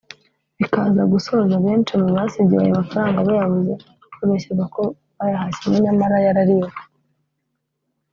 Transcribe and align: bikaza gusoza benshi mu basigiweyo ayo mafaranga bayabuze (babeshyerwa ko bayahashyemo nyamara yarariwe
bikaza 0.59 1.03
gusoza 1.13 1.53
benshi 1.65 1.91
mu 2.01 2.07
basigiweyo 2.15 2.63
ayo 2.67 2.73
mafaranga 2.81 3.25
bayabuze 3.27 3.73
(babeshyerwa 4.17 4.65
ko 4.75 4.83
bayahashyemo 5.17 5.77
nyamara 5.83 6.15
yarariwe 6.25 6.69